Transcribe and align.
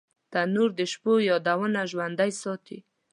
تنور 0.31 0.69
د 0.79 0.81
شپو 0.91 1.13
یادونه 1.29 1.79
ژوندۍ 1.91 2.31
ساتي 2.41 2.79